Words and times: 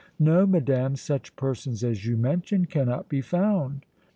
No, 0.17 0.47
madame, 0.47 0.95
such 0.95 1.35
persons 1.35 1.83
as 1.83 2.07
you 2.07 2.17
mention 2.17 2.65
cannot 2.65 3.07
be 3.07 3.21
found." 3.21 3.85